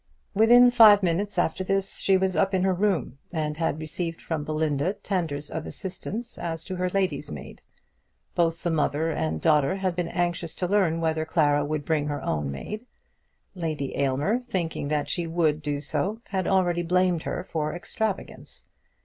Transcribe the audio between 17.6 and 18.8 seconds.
extravagance.